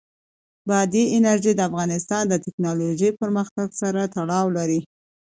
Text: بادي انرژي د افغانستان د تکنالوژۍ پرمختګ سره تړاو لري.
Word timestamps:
بادي 0.67 1.03
انرژي 1.15 1.53
د 1.55 1.61
افغانستان 1.69 2.23
د 2.27 2.33
تکنالوژۍ 2.45 3.09
پرمختګ 3.21 3.67
سره 3.81 4.01
تړاو 4.15 4.45
لري. 4.57 4.79